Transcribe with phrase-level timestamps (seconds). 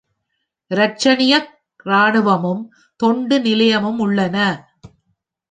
[0.71, 1.51] இரட்சணியக்
[1.85, 2.63] இராணுவமும்,
[2.99, 4.37] தொண்டு நிலையமும் உள்ளன.